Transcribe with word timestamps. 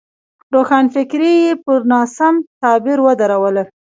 روښانفکري 0.53 1.33
یې 1.43 1.53
پر 1.63 1.79
ناسم 1.91 2.35
تعبیر 2.61 2.97
ودروله. 3.01 3.63